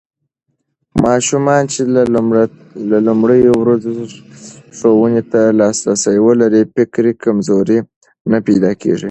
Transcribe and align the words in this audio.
ماشومان 1.03 1.63
چې 1.73 1.81
له 2.89 2.95
لومړيو 3.07 3.53
ورځو 3.61 3.91
ښوونې 4.77 5.21
ته 5.31 5.41
لاسرسی 5.59 6.17
ولري، 6.27 6.61
فکري 6.75 7.13
کمزوري 7.23 7.79
نه 8.31 8.37
پيدا 8.47 8.71
کېږي. 8.81 8.99